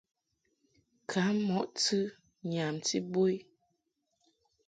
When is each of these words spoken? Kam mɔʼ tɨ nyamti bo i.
Kam 1.09 1.35
mɔʼ 1.47 1.65
tɨ 1.81 1.99
nyamti 2.51 2.97
bo 3.11 3.21
i. 3.35 3.37